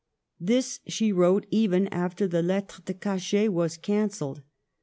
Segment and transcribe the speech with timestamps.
[0.39, 4.41] This she wrote even after the lettre de cachet was cancelled.